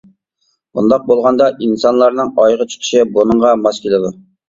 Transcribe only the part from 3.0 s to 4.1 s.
بۇنىڭغا ماس